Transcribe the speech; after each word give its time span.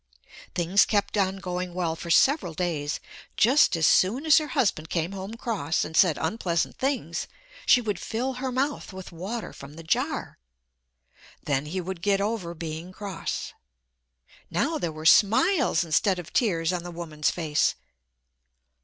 Things 0.55 0.83
kept 0.83 1.15
on 1.15 1.37
going 1.37 1.75
well 1.75 1.95
for 1.95 2.09
several 2.09 2.55
days. 2.55 2.99
Just 3.37 3.75
as 3.75 3.85
soon 3.85 4.25
as 4.25 4.39
her 4.39 4.47
husband 4.57 4.89
came 4.89 5.11
home 5.11 5.35
cross 5.37 5.85
and 5.85 5.95
said 5.95 6.17
unpleasant 6.19 6.75
things 6.79 7.27
she 7.67 7.81
would 7.81 7.99
fill 7.99 8.33
her 8.41 8.51
mouth 8.51 8.93
with 8.93 9.11
water 9.11 9.53
from 9.53 9.75
the 9.75 9.83
jar. 9.83 10.39
Then 11.43 11.67
he 11.67 11.79
would 11.79 12.01
get 12.01 12.19
over 12.19 12.55
being 12.55 12.91
cross. 12.91 13.53
Now 14.49 14.79
there 14.79 14.91
were 14.91 15.05
smiles 15.05 15.83
instead 15.83 16.17
of 16.17 16.33
tears 16.33 16.73
on 16.73 16.81
the 16.81 16.89
woman's 16.89 17.29
face. 17.29 17.75